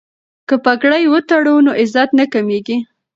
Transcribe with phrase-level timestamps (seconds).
[0.47, 2.77] که پګړۍ وتړو نو عزت نه کمیږي.